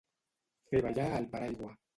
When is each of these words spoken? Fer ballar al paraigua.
Fer 0.71 0.81
ballar 0.87 1.07
al 1.21 1.31
paraigua. 1.37 1.75